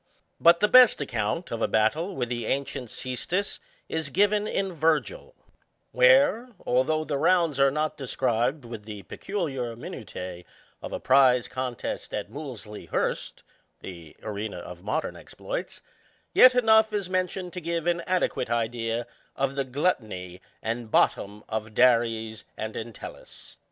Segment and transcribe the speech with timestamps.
[0.39, 5.35] But the best account of a battle with the ancient ccestus is given in Virgil,
[5.91, 10.43] where, although the rounds are not described with the peculiar minu ti┬╗
[10.81, 13.43] of a prize contest at Movlsey Hurst,
[13.81, 15.81] (the arena of modem exploits,)
[16.33, 19.05] yet enough is mentioned to give an adequate idea
[19.35, 23.55] of the gluttony and bottom of Dares and Entelltcs.